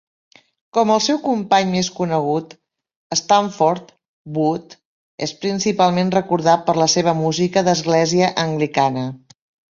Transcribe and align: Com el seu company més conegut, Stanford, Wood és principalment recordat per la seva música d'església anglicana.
Com 0.75 0.91
el 0.93 1.01
seu 1.07 1.17
company 1.23 1.67
més 1.73 1.89
conegut, 1.97 2.53
Stanford, 3.19 3.91
Wood 4.37 4.73
és 5.27 5.33
principalment 5.43 6.09
recordat 6.15 6.63
per 6.71 6.75
la 6.83 6.87
seva 6.95 7.13
música 7.19 7.63
d'església 7.69 8.31
anglicana. 8.45 9.05